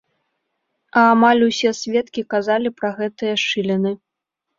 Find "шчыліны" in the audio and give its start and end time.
3.43-3.93